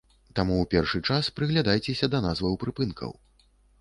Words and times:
Таму 0.37 0.55
ў 0.61 0.65
першы 0.71 1.01
час 1.11 1.29
прыглядайцеся 1.39 2.09
да 2.15 2.23
назваў 2.27 2.59
прыпынкаў. 2.65 3.17